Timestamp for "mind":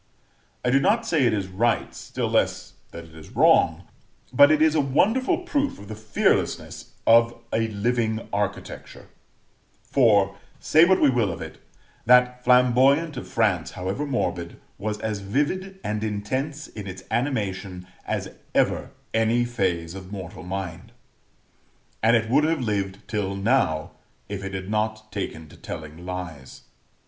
20.41-20.93